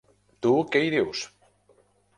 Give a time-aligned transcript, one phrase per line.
[0.45, 1.23] Tu què hi dius?